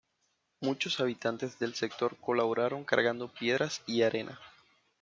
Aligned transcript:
Muchos 0.61 0.99
habitantes 0.99 1.59
del 1.59 1.75
sector 1.75 2.17
colaboraron 2.17 2.83
cargando 2.83 3.31
piedras 3.31 3.83
y 3.85 4.01
arena. 4.01 4.39